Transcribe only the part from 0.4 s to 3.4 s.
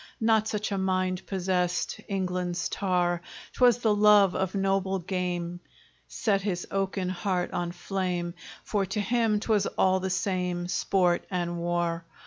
such a mind possessed England's tar;